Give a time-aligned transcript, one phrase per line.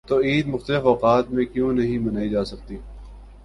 [0.07, 2.77] تو عید مختلف اوقات میں کیوں نہیں منائی جا سکتی؟